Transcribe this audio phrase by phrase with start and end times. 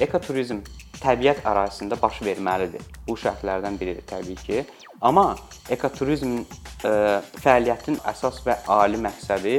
[0.00, 0.62] Ekoturizm
[1.02, 2.82] təbiət ərazisində baş verməlidir.
[3.06, 4.62] Bu şərtlərdən biridir təbii ki.
[5.02, 5.34] Amma
[5.70, 6.46] ekoturizmin
[7.42, 9.58] fəaliyyətin əsas və ali məqsədi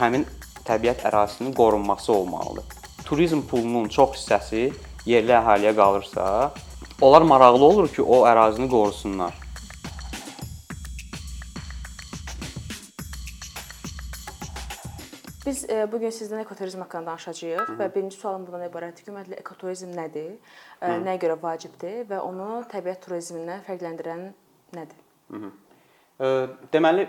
[0.00, 0.24] həmin
[0.64, 2.64] təbiət ərazisinin qorunması olmalıdır.
[3.04, 4.70] Turizm pulunun çox hissəsi
[5.06, 6.50] yerli əhaliyə qalırsa,
[7.04, 9.34] onlar maraqlı olur ki, o ərazini qorusunlar.
[15.92, 17.78] Bu gün sizdən ekoturizm haqqında danışacağıq Hı -hı.
[17.80, 20.30] və birinci sualım bundan ibarətdir ki, ümumiyyətlə ekoturizm nədir?
[20.80, 21.04] Hı -hı.
[21.06, 24.22] Nəyə görə vacibdir və onu təbiət turizmindən fərqləndirən
[24.78, 25.00] nədir?
[25.30, 25.50] Hı -hı.
[26.72, 27.08] Deməli,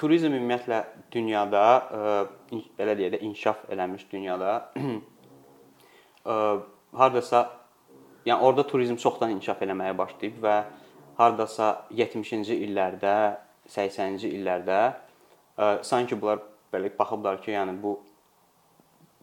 [0.00, 1.62] turizm ümumiyyətlə dünyada
[2.78, 4.72] belə deyək də inkişaf eləmiş dünyada
[7.00, 7.50] hardasa
[8.26, 10.56] yəni orada turizm çoxdan inkişaf eləməyə başlayıb və
[11.16, 13.36] hardasa 70-ci illərdə,
[13.68, 14.80] 80-ci illərdə
[15.82, 16.38] sanki bunlar
[16.72, 17.96] belə baxıblar ki, yəni bu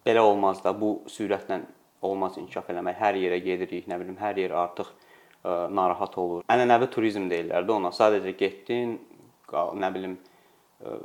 [0.05, 1.61] belə olmaz da, bu sürətlə
[2.03, 2.99] olmaz inkişaf eləmək.
[2.99, 6.43] Hər yerə gedirik, nə bilim, hər yer artıq ə, narahat olur.
[6.51, 7.93] Ənənəvi turizm deyirlər də ona.
[7.95, 8.97] Sadəcə getdin,
[9.53, 10.17] nə bilim,
[10.83, 10.97] ə,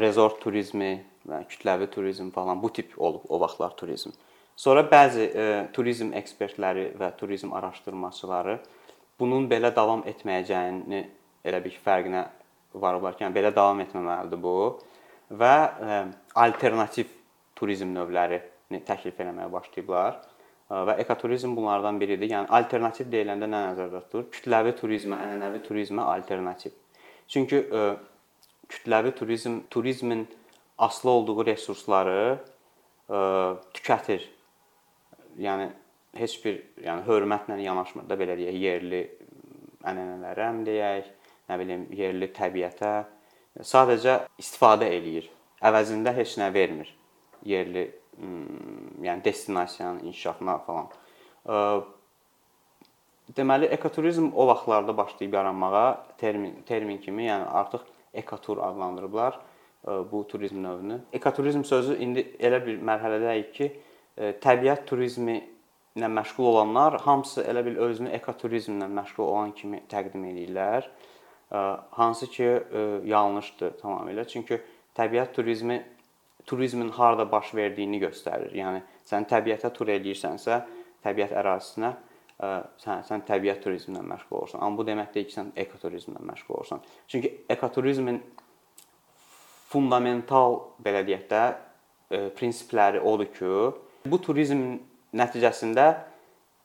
[0.00, 0.96] rezort turizmi,
[1.28, 4.12] və kütləvi turizm falan bu tip olub o vaxtlar turizm.
[4.56, 8.58] Sonra bəzi ə, turizm ekspertləri və turizm araşdırmaçıları
[9.20, 11.02] bunun belə davam etməyəcəyini
[11.44, 12.24] elə bir fərqinə
[12.74, 14.54] varıblar ki, yəni belə davam etməməlidir bu
[15.30, 16.00] və e,
[16.42, 17.10] alternativ
[17.58, 22.30] turizm növlərini təklif etməyə başlayıblar e, və ekoturizm bunlardan biridir.
[22.32, 24.28] Yəni alternativ deyiləndə nə nəzərdə tutulur?
[24.34, 26.74] Kütləvi turizmə, ənənəvi turizmə alternativ.
[27.30, 30.26] Çünki ə, e, kütləvi turizm turizmin
[30.80, 33.22] asılı olduğu resursları ə,
[33.76, 34.26] tükətir.
[35.40, 35.68] Yəni
[36.18, 39.02] heç bir yəni hörmətlə yanaşmır da belə deyək, yerli
[39.86, 41.10] ənənələrə, deyək,
[41.48, 42.94] nə bilim, yerli təbiətə,
[43.58, 45.30] sadəcə istifadə eləyir.
[45.60, 46.88] Əvəzində heç nə vermir
[47.44, 47.90] yerli
[49.02, 50.88] yəni destinasiyanın inkişafına falan.
[53.36, 57.84] Deməli ekoturizm o vaxtlarda başlayıb yaranmağa termin termin kimi, yəni artıq
[58.14, 59.38] ekotur adlandırıblar
[60.12, 61.00] bu turizm növünü.
[61.12, 63.70] Ekoturizm sözü indi elə bir mərhələdəyik ki,
[64.42, 65.38] təbiət turizmi
[65.96, 70.90] ilə məşğul olanlar hamısı elə bil özünü ekoturizmlə məşğul olan kimi təqdim edirlər
[71.50, 72.48] hansı ki
[73.10, 74.26] yanlışdır tamamilə.
[74.28, 74.60] Çünki
[74.96, 75.80] təbiət turizmi
[76.46, 78.52] turizmin harda baş verdiyini göstərir.
[78.56, 80.62] Yəni sən təbiətə tur eləyirsənsə,
[81.04, 81.92] təbiət ərazisinə
[82.80, 84.62] sən sən təbiət turizmindən məşğul olursan.
[84.64, 86.80] Amma bu demək deyil ki, sən ekoturizmlə məşğul olursan.
[87.08, 88.22] Çünki ekoturizmin
[89.70, 91.42] fundamental belə deyək də
[92.38, 93.50] prinsipləri odur ki,
[94.10, 94.64] bu turizm
[95.14, 95.86] nəticəsində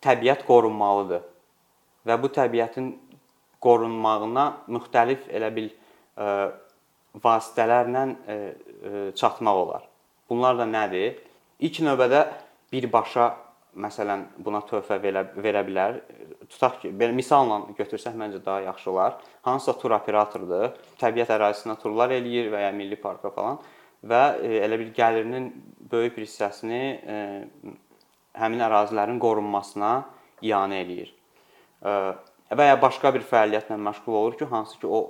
[0.06, 1.26] təbiət qorunmalıdır
[2.08, 2.94] və bu təbiətin
[3.66, 6.30] qorunmağına müxtəlif elə bil ə,
[7.24, 9.88] vasitələrlə ə, ə, çatmaq olar.
[10.30, 11.20] Bunlar da nədir?
[11.66, 12.26] İlk növbədə
[12.74, 13.30] birbaşa
[13.76, 16.00] məsələn buna töhfə verə, verə bilər.
[16.50, 19.18] Tutaq ki, belə misalla götürsək məncə daha yaxşı olar.
[19.48, 23.60] Hansısa tur operatorudur, təbiət ərazisinə turlar eləyir və ya milli parka falan
[24.06, 24.22] və
[24.66, 25.50] elə bir gəlirinin
[25.92, 26.82] böyük bir hissəsini
[28.36, 29.92] həmin ərazilərin qorunmasına
[30.46, 31.14] ianə eləyir
[32.52, 35.02] və ya başqa bir fəaliyyətlə məşğul olur ki, hansı ki o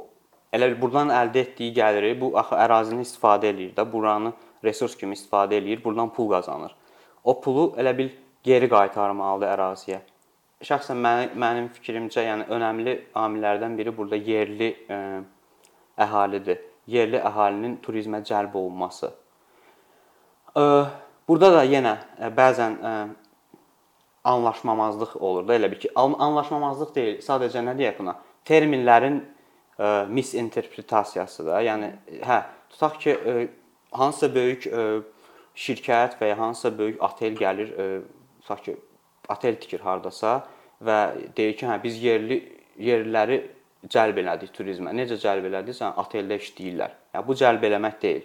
[0.56, 5.60] elə burdan əldə etdiyi gəliri bu axı ərazini istifadə eləyir də, buranı resurs kimi istifadə
[5.60, 6.76] eləyir, burdan pul qazanır.
[7.24, 8.12] O pulu elə bil
[8.44, 10.00] geri qaytarmalıdır əraziyə.
[10.66, 15.00] Şəxsən mənim, mənim fikrimcə, yəni önəmli amillərdən biri burada yerli ə,
[16.06, 16.62] əhalidir.
[16.88, 19.12] Yerli əhalinin turizmə cəlb olunması.
[20.56, 20.64] Ə,
[21.28, 22.94] burada da yenə ə, bəzən ə,
[24.26, 28.16] anlaşmamazlıq olur da elə bir ki, anlaşmamazlıq deyil, sadəcə nə deyək buna?
[28.46, 29.26] Terminlərin ə,
[29.78, 31.62] e, misinterpretasiyası da.
[31.66, 31.92] Yəni
[32.26, 32.42] hə,
[32.74, 33.48] tutaq ki, ə, e,
[33.94, 35.32] hansısa böyük ə, e,
[35.66, 37.88] şirkət və ya hansısa böyük otel gəlir, ə,
[38.42, 38.78] tutaq ki,
[39.30, 40.40] otel tikir hardasa
[40.86, 41.00] və
[41.38, 42.42] deyir ki, hə biz yerli
[42.82, 43.42] yerliləri
[43.92, 44.94] cəlb elədik turizmə.
[44.98, 45.78] Necə cəlb elədik?
[45.78, 46.96] Sən oteldə işləyirlər.
[47.14, 48.24] Yəni bu cəlb eləmək deyil.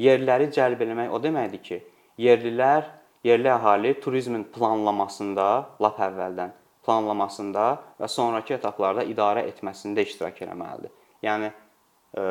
[0.00, 1.80] Yerliləri cəlb eləmək o deməkdir ki,
[2.22, 2.86] yerlilər
[3.24, 5.48] yerli əhali turizmin planlamasında,
[5.80, 6.52] lap əvvəldən
[6.84, 7.66] planlamasında
[8.00, 10.92] və sonrakı etaplarda idarə etməsində iştirak etməlidir.
[11.24, 12.24] Yəni e,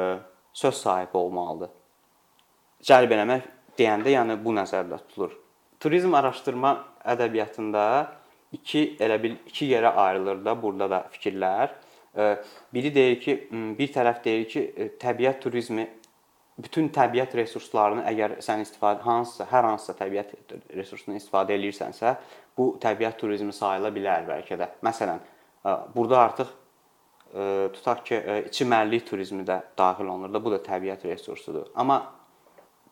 [0.54, 1.72] söz sahibi olmalıdır.
[2.84, 3.48] Cəlb eləmək
[3.80, 5.34] deyəndə yəni bu nəzərdə tutulur.
[5.82, 6.76] Turizm araşdırma
[7.16, 7.86] ədəbiyyatında
[8.54, 11.74] iki elə bil iki yerə ayrılır da burada da fikirlər.
[12.14, 12.36] E,
[12.74, 13.38] biri deyir ki,
[13.80, 15.88] bir tərəf deyir ki, e, təbiət turizmi
[16.62, 20.34] bütün təbiət resurslarını əgər sən istifadə hansısa hər hansısa təbiət
[20.76, 22.16] resursundan istifadə edirsənsə,
[22.58, 24.68] bu təbiət turizmi sayıla bilər bəlkə də.
[24.86, 25.24] Məsələn,
[25.96, 26.52] burada artıq
[27.74, 28.20] tutaq ki,
[28.52, 31.72] içiməllik turizmi də daxil olunur da, bu da təbiət resursudur.
[31.76, 32.04] Amma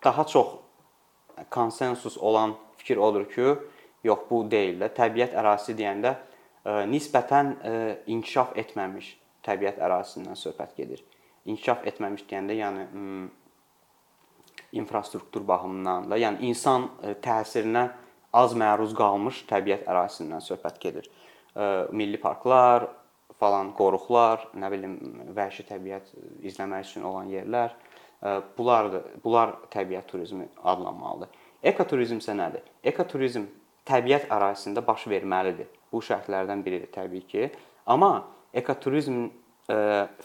[0.03, 0.55] daha çox
[1.49, 3.55] konsensus olan fikir odur ki,
[4.03, 4.87] Yox, bu deyil də.
[4.97, 6.15] Təbiət ərazisi deyəndə
[6.89, 7.51] nisbətən
[8.09, 9.11] inkişaf etməmiş
[9.45, 11.03] təbiət ərazisindən söhbət gedir.
[11.45, 13.29] İnkişaf etməmiş deyəndə, yəni m,
[14.77, 17.89] infrastruktur baxımından da, yəni insan ə, təsirinə
[18.37, 21.11] az məruz qalmış təbiət ərazisindən söhbət gedir.
[21.55, 22.87] Ə, milli parklar,
[23.41, 24.97] falan qoruqlar, nə bilim,
[25.33, 26.11] vəhşi təbiət
[26.45, 27.73] izləmək üçün olan yerlər,
[28.57, 29.17] bunlardır.
[29.23, 31.31] Bunlar təbiət turizmi adlanmalıdır.
[31.71, 32.65] Ekoturizm isə nədir?
[32.85, 33.47] Ekoturizm
[33.89, 35.69] təbiət ərazisində baş verməlidir.
[35.91, 37.49] Bu şərtlərdən biridir təbii ki.
[37.89, 39.31] Amma ekoturizmin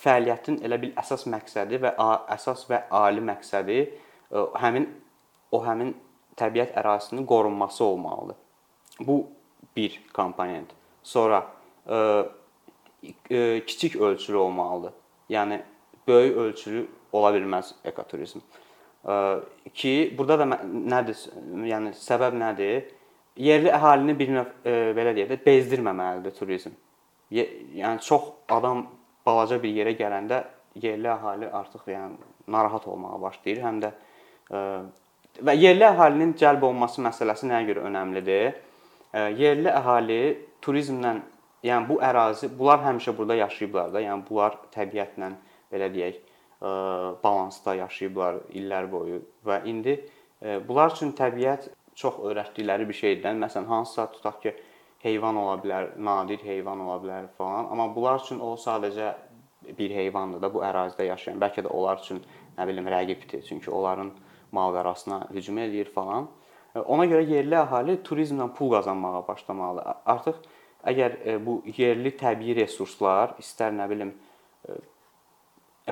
[0.03, 1.95] fəaliyyətin elə bil əsas məqsədi və
[2.37, 3.81] əsas və ali məqsədi
[4.33, 4.89] həmin
[5.53, 5.95] o həmin
[6.37, 8.37] təbiət ərazisinin qorunması olmalıdır.
[9.01, 9.27] Bu
[9.77, 10.71] bir komponent.
[11.03, 11.47] Sonra
[13.67, 14.93] kiçik ölçülü olmalıdır.
[15.31, 15.61] Yəni
[16.09, 18.41] böyük ölçülü ola bilməz ekoturizm.
[19.75, 21.19] Ki burada da nədir?
[21.71, 22.91] Yəni səbəb nədir?
[23.37, 24.53] Yerli əhalini bir növ
[24.97, 26.75] belə deyək də bezdirməməlidir turizm.
[27.31, 28.87] Yəni çox adam
[29.27, 30.45] balaca bir yerə gələndə
[30.83, 32.17] yerli əhali artıq yəni
[32.49, 33.63] narahat olmağa başlayır.
[33.63, 33.93] Həm də
[34.51, 38.61] və yerli əhalinin cəlb olunması məsələsi nəyə görə önəmlidir?
[39.15, 40.21] Yerli əhali
[40.63, 41.17] turizmlə
[41.67, 44.03] Yəni bu ərazi, bunlar həmişə burada yaşayıblar da.
[44.05, 45.33] Yəni bunlar təbiətlə
[45.73, 46.21] belə deyək,
[47.25, 49.97] balansda yaşayıblar illər boyu və indi
[50.69, 53.37] bunlar üçün təbiət çox öyrətdikləri bir şeydir.
[53.41, 54.55] Məsələn, hansısa tutaq ki,
[55.03, 59.15] heyvan ola bilər, nadir heyvan ola bilər falan, amma bunlar üçün o sadəcə
[59.79, 61.41] bir heyvandır da bu ərazidə yaşayan.
[61.43, 62.23] Bəlkə də onlar üçün
[62.59, 64.13] nə bilim rəqibdir, çünki onların
[64.53, 66.29] mal-qarasına hücum eləyir falan.
[66.77, 70.03] Ona görə yerli əhali turizmlə pul qazanmağa başlamalıdır.
[70.07, 70.43] Artıq
[70.87, 74.13] Əgər e, bu yerli təbii resurslar, istər nə bilim
[74.69, 74.77] e,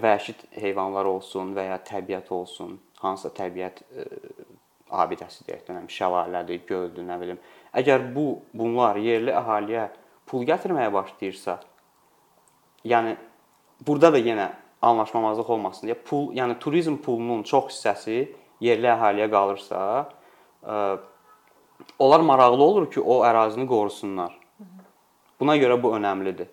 [0.05, 4.07] vəhşi heyvanlar olsun və ya təbiət olsun, hansısa təbiət e,
[4.95, 7.41] abidəsi deyək də, şəlalədir, göldür, nə bilim.
[7.75, 9.89] Əgər bu bunlar yerli əhaliyə
[10.31, 11.59] pul gətirməyə başlayırsa,
[12.87, 13.17] yəni
[13.83, 14.49] burada da yenə
[14.85, 18.29] anlaşmamazlıq olmasın deyə pul, yəni turizm pulunun çox hissəsi
[18.65, 19.79] yerli əhaliyə qalırsa,
[21.99, 24.33] onlar maraqlı olur ki, o ərazini qorusunlar.
[25.41, 26.49] Buna görə bu önəmlidir.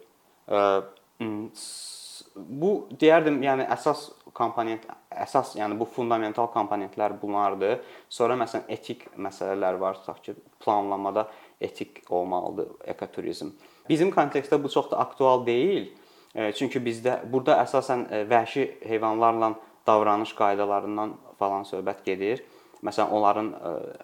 [2.35, 7.81] Bu deyərdim, yəni əsas komponent, əsas, yəni bu fundamental komponentlər bunlardır.
[8.09, 11.27] Sonra məsələn etik məsələlər var, tutaq ki, planlamada
[11.61, 13.51] etik olmalıdır ekoturizm.
[13.89, 15.91] Bizim kontekstdə bu çox da aktual deyil.
[16.31, 19.51] Çünki bizdə burada əsasən vəhşi heyvanlarla
[19.87, 22.43] davranış qaydalarından falan söhbət gedir.
[22.83, 23.49] Məsələn, onların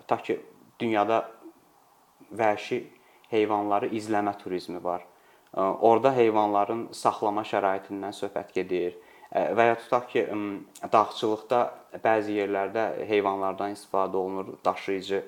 [0.04, 0.40] tutaq ki,
[0.80, 1.24] dünyada
[2.32, 2.84] vəhşi
[3.32, 5.06] heyvanları izləmə turizmi var.
[5.58, 8.98] Orda heyvanların saxlama şəraitindən söhbət gedir.
[9.32, 10.26] Və ya tutaq ki,
[10.94, 11.62] dağçılıqda
[12.04, 15.24] bəzi yerlərdə heyvanlardan istifadə olunur daşıyıcı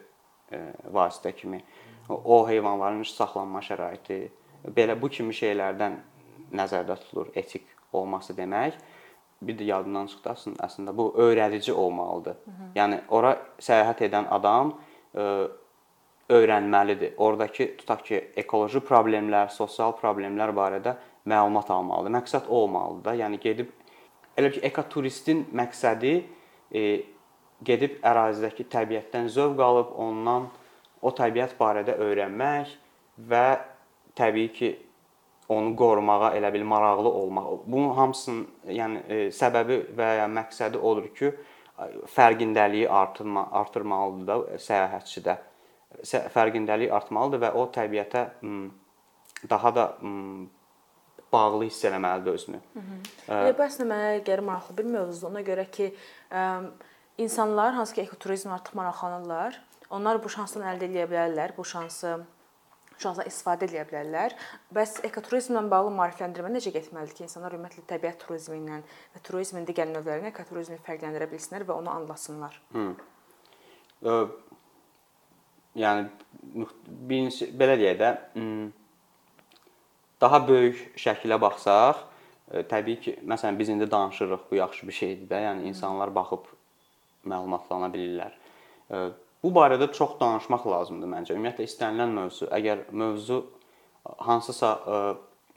[0.94, 1.64] vasitə kimi.
[2.10, 4.22] O heyvanların saxlanma şəraiti
[4.76, 5.98] belə bu kimi şeylərdən
[6.56, 8.78] nəzərdə tutulur etik olması demək.
[9.42, 10.34] Bir də yadından çıxdı
[10.66, 12.36] əslində bu öyrədici olmalıdır.
[12.46, 12.70] Hı -hı.
[12.76, 14.74] Yəni ora səyahət edən adam
[16.30, 17.16] öyrənməlidir.
[17.18, 20.96] Oradakı tutaq ki, ekoloji problemlər, sosial problemlər barədə
[21.26, 22.12] məlumat almalıdır.
[22.20, 23.16] Məqsəd o olmalıdır da.
[23.24, 23.72] Yəni gedib
[24.38, 26.14] elə ki, ekoturistin məqsədi
[26.72, 26.84] e,
[27.66, 30.48] gedib ərazidəki təbiətdən zövq alıb ondan
[31.02, 32.76] o təbiət barədə öyrənmək
[33.30, 33.46] və
[34.20, 34.72] təbii ki,
[35.50, 37.48] onu qorumağa elə bil maraqlı olmaq.
[37.66, 41.34] Bunun hamısının yəni e, səbəbi və ya məqsədi odur ki,
[42.16, 45.38] fərqindəliyi artırma artırmalıdır da səyahətçidə
[46.34, 48.24] fərqindəlik artmalıdır və o təbiətə
[49.50, 49.86] daha da
[51.34, 52.60] bağlı hiss eləməlidir özünü.
[53.30, 55.32] Yəni bu əslində mənə gəlir maraqlı bir mövzudur.
[55.32, 55.92] Ona görə ki,
[57.18, 62.20] insanlar hansı ki ekoturizm artıq maraqlanırlar, onlar bu şansdan əldə edə bilərlər, bu şansı
[63.00, 64.36] şansdan istifadə edə bilərlər.
[64.76, 68.82] Bəs ekoturizmlə bağlı maarifləndirmə necə getməlidir ki, insanlar ümumiyyətlə təbiət turizmi ilə
[69.16, 72.60] və turizmin digər növlərini ekoturizmi fərqləndirə bilsinlər və onu anlasınlar?
[72.76, 72.92] Hı
[75.78, 76.08] yəni
[77.10, 78.12] birinci belə deyək də
[80.22, 82.02] daha böyük şəkilə baxsaq,
[82.72, 86.50] təbii ki, məsələn biz indi danışırıq, bu yaxşı bir şeydir də, yəni insanlar baxıb
[87.30, 88.34] məlumatlana bilirlər.
[88.90, 89.04] E,
[89.44, 91.38] bu barədə çox danışmaq lazımdır məncə.
[91.38, 93.42] Ümumiyyətlə istənilən mövzu, əgər mövzu
[94.28, 95.02] hansısa e,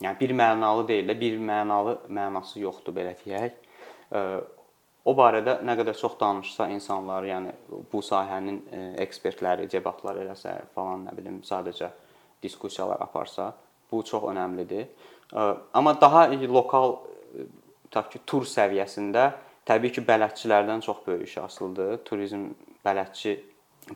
[0.06, 3.60] yəni bir mənalı deyil də, bir mənalı mənası yoxdur belə deyək
[5.04, 7.52] o barədə nə qədər çox danışsa insanlar, yəni
[7.92, 11.90] bu sahənin e, ekspertləri debatlar eləsə falan nə bilim, sadəcə
[12.42, 13.50] diskussiyalar aparsa,
[13.90, 14.86] bu çox əhəmilidir.
[14.86, 17.00] E, amma daha lokal
[17.34, 17.48] e,
[17.88, 19.30] tutaq ki, tur səviyyəsində
[19.66, 21.98] təbii ki, bələdçilərdən çox böyük iş asılıdır.
[22.06, 22.52] Turizm
[22.86, 23.38] bələdçi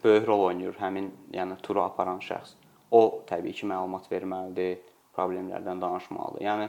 [0.03, 2.57] böyük rol oynayır həmin, yəni turu aparan şəxs.
[2.91, 4.81] O təbii ki, məlumat verməlidir,
[5.17, 6.45] problemlərdən danışmalıdır.
[6.45, 6.69] Yəni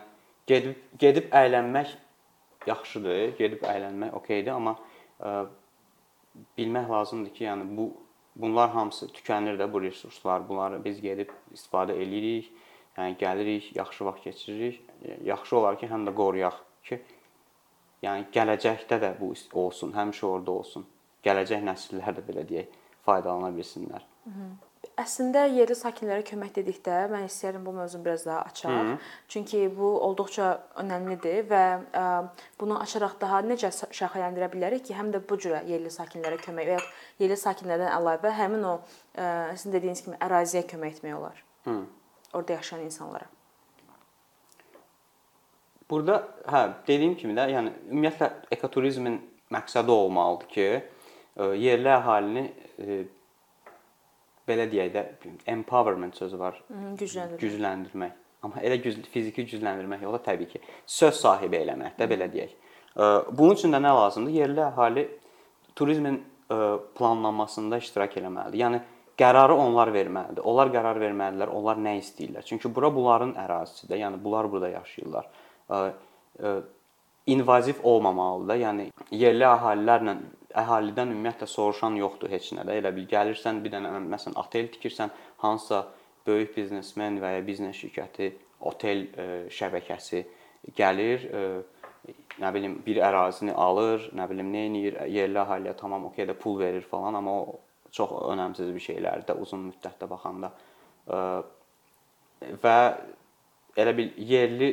[0.50, 1.93] gedib gedib əylənmək
[2.67, 4.77] yaxşıdır, gedib əylənmək okeydir, amma
[5.19, 5.45] ə,
[6.57, 7.91] bilmək lazımdır ki, yəni bu
[8.38, 10.47] bunlar hamısı tükənir də bu resurslar.
[10.50, 12.51] Bunları biz gedib istifadə eləyirik.
[12.97, 14.81] Yəni gəlirik, yaxşı vaxt keçiririk.
[15.25, 16.57] Yaxşı olar ki, həm də qoruyaq
[16.88, 17.00] ki,
[18.01, 20.86] yəni gələcəkdə də bu olsun, həmişə orada olsun.
[21.25, 22.74] Gələcək nəsillər də belə deyək,
[23.07, 24.03] faydalana bilsinlər.
[24.27, 24.47] Hı -hı.
[24.97, 28.71] Əslində yerli sakinlərə kömək dedikdə mən istəyirəm bu mövzunu biraz daha açaq.
[28.71, 28.97] Hı -hı.
[29.27, 30.47] Çünki bu olduqca
[30.81, 32.27] önəmlidir və ə,
[32.59, 36.75] bunu açaraq daha necə şaxələndirə bilərik ki, həm də bu cürə yerli sakinlərə kömək və
[36.77, 36.79] ya
[37.19, 38.73] yerli sakinlərdən əlavə həmin o
[39.17, 41.43] ə, sizin dediyiniz kimi əraziyə kömək etmək olar.
[41.65, 41.85] Hı.
[42.33, 43.25] Orda yaşayan insanlara.
[45.89, 49.21] Burada hə, dediyim kimi də, yəni ümumiyyətlə ekoturizmin
[49.53, 50.67] məqsədi olmalıdır ki,
[51.38, 52.46] yerli əhalini
[54.48, 55.06] belə deyək də
[55.53, 56.62] empowerment sözü var.
[56.70, 57.41] Gücləndirmək.
[57.41, 58.12] Gücləndirmək.
[58.46, 62.53] Amma elə güc fiziki gücləndirmək yox da təbii ki, söz sahibi eləmək də belə deyək.
[63.34, 64.32] Bunun üçün də nə lazımdır?
[64.34, 65.03] Yerli əhali
[65.75, 68.62] turizmin planlanmasında iştirak eləməlidir.
[68.62, 68.79] Yəni
[69.20, 70.46] qərarı onlar verməlidir.
[70.46, 72.46] Onlar qərar verməlidirlər, onlar nə istəyirlər.
[72.48, 73.98] Çünki bura bunların ərazisidir.
[74.06, 75.27] Yəni bunlar burada yaşayırlar.
[77.27, 78.62] İnvaziv olmamalıdır.
[78.63, 80.17] Yəni yerli əhalilərlə
[80.61, 82.77] əhalidən ümumiyyətlə soruşan yoxdur heç nədə.
[82.81, 85.85] Elə bil gəlirsən, bir dənə məsələn otel tikirsən, hansısa
[86.27, 88.31] böyük biznesmen və ya biznes şirkəti,
[88.67, 90.23] otel e, şəbəkəsi
[90.77, 96.27] gəlir, e, nə bilim bir ərazini alır, nə bilim nə edir, yerli əhaliyə tamam okey
[96.29, 97.59] də pul verir falan, amma o
[97.91, 100.51] çox önəmsiz bir şeylərdir uzun müddətdə baxanda.
[101.07, 101.21] E,
[102.63, 102.77] və
[103.77, 104.71] elə bil yerli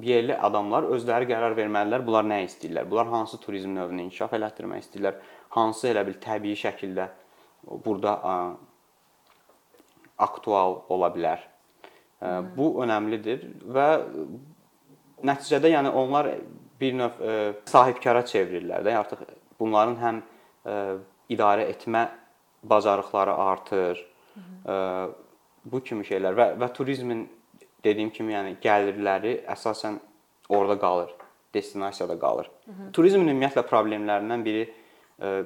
[0.00, 2.04] yerli adamlar özləri qərar verməlidirlər.
[2.06, 2.88] Bunlar nə istəyirlər?
[2.90, 5.18] Bunlar hansı turizm növünü inkişaf elətdirmək istəyirlər?
[5.56, 7.08] Hansı elə bil təbii şəkildə
[7.84, 8.16] burada
[10.18, 11.42] aktual ola bilər.
[12.22, 12.52] Hmm.
[12.56, 13.44] Bu önəmlidir
[13.74, 13.86] və
[15.26, 16.28] nəticədə yəni onlar
[16.80, 17.34] bir növ ə,
[17.70, 18.94] sahibkara çevrilirlər də.
[18.98, 19.24] Artıq
[19.58, 20.76] bunların həm ə,
[21.34, 22.06] idarə etmə
[22.70, 24.00] bacarıqları artır.
[24.66, 24.76] Ə,
[25.64, 27.26] bu kimi şeylər və və turizmin
[27.84, 29.98] dediyim kimi, yəni gəlirləri əsasən
[30.48, 31.10] orada qalır,
[31.54, 32.50] destinasiyada qalır.
[32.64, 32.92] Hı -hı.
[32.92, 34.72] Turizmin ümumiyyətlə problemlərindən biri
[35.22, 35.44] e,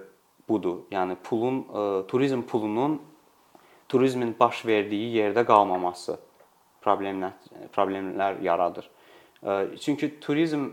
[0.48, 0.78] budur.
[0.90, 3.02] Yəni pulun e, turizm pulunun
[3.88, 6.18] turizmin baş verdiyi yerdə qalmaması
[6.82, 7.32] problemlər
[7.76, 8.90] problemlər yaradır.
[9.42, 10.70] E, çünki turizm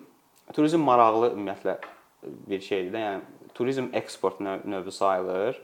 [0.54, 1.78] turizm maraqlı ümumiyyətlə
[2.24, 3.00] bir şeydir də.
[3.00, 3.22] Yəni
[3.54, 5.62] turizm eksport növ növü sayılır.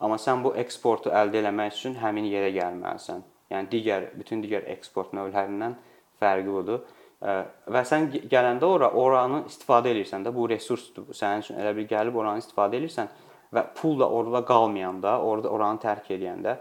[0.00, 3.22] Amma sən bu eksportu əldə etmək üçün həmin yerə gəlməlisən.
[3.52, 5.76] Yəni digər bütün digər eksport növlərindən
[6.20, 6.82] fərqi budur.
[7.18, 11.08] Və sən gələndə ora oranı istifadə edirsən də bu resursdur.
[11.16, 13.08] Sənin üçün elə bir gəlib oranı istifadə edirsən
[13.54, 16.58] və pul da orada qalmayanda, orada oranı tərk edəndə,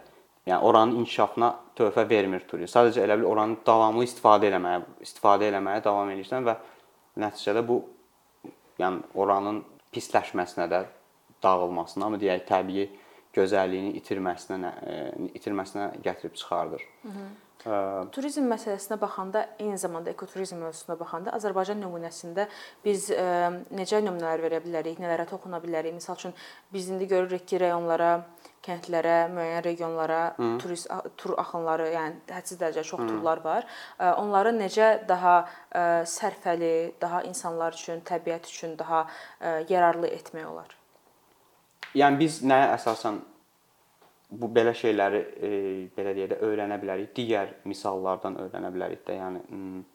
[0.48, 2.74] yəni oranın inkişafına töhfə vermir turist.
[2.74, 6.56] Sadəcə elə bil oranı davamlı istifadə eləməyə, istifadə eləməyə davam edirsən və
[7.20, 7.82] nəticədə bu
[8.79, 9.60] yəni oranın
[9.94, 10.86] pisləşməsinə də,
[11.44, 12.88] dağılmasına, amma deyək təbii
[13.38, 14.96] gözəlliyini itirməsinə e,
[15.39, 16.88] itirməsinə gətirib çıxardır.
[17.03, 17.27] Hı -hı.
[18.13, 22.46] Turizm məsələsinə baxanda, eyni zamanda ekoturizm mövzusuna baxanda Azərbaycan nümunəsində
[22.86, 25.96] biz ə, e, necə nümunələr verə bilərik, nələrə toxuna bilərik?
[25.98, 26.36] Məsəl üçün
[26.74, 28.12] biz indi görürük ki, rayonlara,
[28.67, 30.51] kəndlərə, müəyyən regionlara Hı.
[30.62, 33.12] turist tur axınları, yəni hədsiz dərəcədə çox Hı.
[33.12, 33.67] turlar var.
[33.98, 40.53] Ə, onları necə daha ə, sərfəli, daha insanlar üçün, təbiət üçün daha ə, yararlı etmək
[40.53, 40.76] olar?
[41.98, 43.20] Yəni biz nəyə əsasən
[44.38, 45.51] bu belə şeyləri e,
[45.96, 47.13] belə deyə də öyrənə bilərik.
[47.16, 49.16] Digər misallardan öyrənə bilərik də.
[49.18, 49.86] Yəni hmm,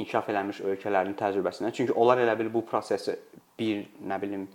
[0.00, 1.74] inkişaf eləmiş ölkələrin təcrübəsindən.
[1.76, 3.14] Çünki onlar elə bil bu prosesi
[3.58, 4.48] bir, nə bilim,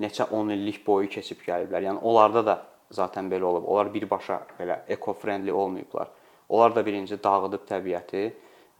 [0.00, 1.90] neçə 10 illik boyu keçib gəliblər.
[1.90, 2.56] Yəni onlarda da
[2.90, 3.68] zaten belə olub.
[3.68, 6.08] Onlar birbaşa belə eco-friendly olmayıblar.
[6.48, 8.24] Onlar da birinci dağıdıb təbiəti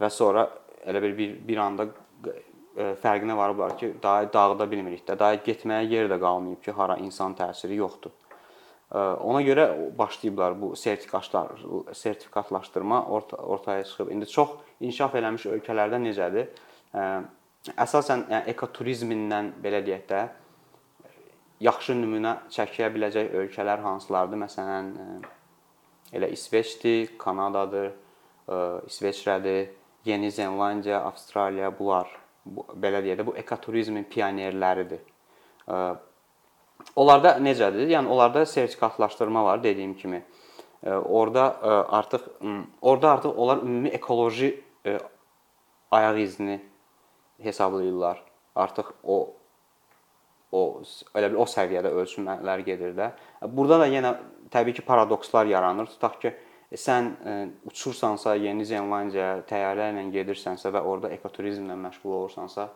[0.00, 0.48] və sonra
[0.88, 1.88] elə bir bir, bir anda
[2.78, 7.34] fərqinə varıblar ki, daha dağıda bilmirik də, daha getməyə yer də qalmayıb ki, hara insan
[7.34, 8.14] təsiri yoxdur.
[8.94, 9.64] Ona görə
[9.98, 11.48] başlayıblar bu sertifikatlar,
[11.92, 14.10] sertifikatlaşdırma orta, ortaya çıxıb.
[14.10, 16.46] İndi çox inkişaf eləmiş ölkələrdə necədir?
[17.76, 20.20] Əsasən yəni ekoturizmindən belə deyək də
[21.66, 24.40] yaxşı nümunə çəkilə biləcək ölkələr hansılardır?
[24.46, 24.94] Məsələn,
[26.14, 27.90] elə İsveçdir, Kanadadır,
[28.88, 29.68] İsveçrədir,
[30.04, 32.08] Yeni Zelandiya, Avstraliya bunlar
[32.56, 35.00] bu, belə deyə də bu ekoturizmin pionerləridir.
[36.96, 37.88] Onlarda necədir?
[37.92, 40.22] Yəni onlarda sertifikatlaşdırma var dediyim kimi.
[40.86, 42.28] Orda artıq
[42.82, 44.64] orada artıq onlar ümumi ekoloji
[45.90, 46.60] ayaq izini
[47.42, 48.22] hesablayırlar.
[48.54, 49.34] Artıq o
[50.52, 50.60] o
[51.14, 53.10] elə bil o səviyyədə ölçmələr gedir də.
[53.42, 54.14] Burada da yenə
[54.50, 55.90] təbii ki, paradokslar yaranır.
[55.92, 56.32] Tutaq ki,
[56.76, 57.14] sən
[57.64, 62.68] uçursansa Yeni Zelandiya təyyarə ilə gedirsənsə və orada ekoturizmlə məşğul olursansa,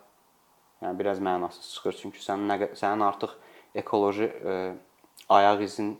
[0.80, 1.98] yəni biraz mənasız çıxır.
[2.00, 3.34] Çünki sənin nə sənin artıq
[3.74, 4.56] ekoloji ə,
[5.28, 5.92] ayaq izin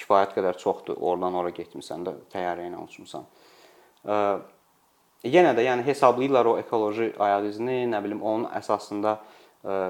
[0.00, 1.00] kifayət qədər çoxdur.
[1.00, 3.24] Oradan ora getmisən də, təyyarə ilə uçmusan.
[4.04, 4.20] Ə,
[5.24, 9.80] yenə də yəni hesablayırlar o ekoloji ayaq izini, nə bilim onun əsasında ə,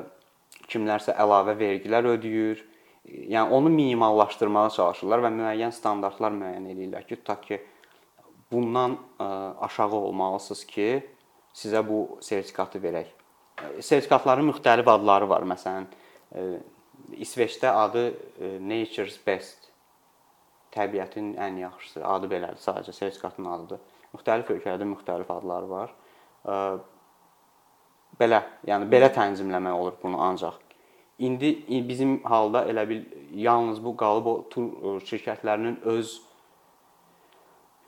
[0.71, 2.63] kimlərsə əlavə vergilər ödəyir.
[3.09, 7.61] Yəni onu minimallaşdırmağa çalışırlar və müəyyən standartlar müəyyən edirlər ki, tutaq ki,
[8.53, 9.31] bundan ə,
[9.67, 10.91] aşağı olmalısınız ki,
[11.55, 13.09] sizə bu sertifikatı verək.
[13.81, 15.45] Sertifikatların müxtəlif adları var.
[15.49, 15.89] Məsələn,
[17.13, 18.05] İsveçdə adı
[18.61, 19.71] Nature's Best
[20.75, 23.81] təbiətin ən yaxşısı adı belədir, sadəcə sertifikatın adıdır.
[24.15, 25.95] Müxtəlif ölkələrdə müxtəlif adları var.
[28.21, 30.70] Belə, yəni belə tənzimləmək olur bunu ancaq.
[31.21, 31.49] İndi
[31.89, 33.03] bizim halda elə bil
[33.35, 36.15] yalnız bu qalıb o tur şirkətlərinin öz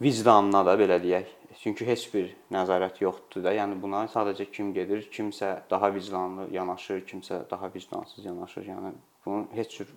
[0.03, 1.31] vicdanına da belə deyək.
[1.63, 3.53] Çünki heç bir nəzarət yoxdur da.
[3.57, 8.67] Yəni buna sadəcə kim gedir, kimsə daha vicdanlı yanaşır, kimsə daha vicdansız yanaşır.
[8.69, 8.93] Yəni
[9.27, 9.95] bunu heç cür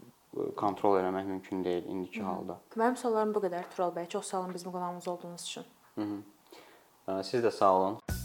[0.58, 2.26] kontrol eləmək mümkün deyil indiki Hı.
[2.26, 2.60] halda.
[2.76, 4.08] Mənim suallarım bu qədər Tural bəy.
[4.08, 5.64] Çox sağ olun bizim qonağımız olduğunuz üçün.
[5.96, 7.24] Hı -hı.
[7.24, 8.25] Siz də sağ olun.